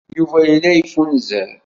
Yuba 0.17 0.37
yella 0.49 0.71
yeffunzer. 0.73 1.49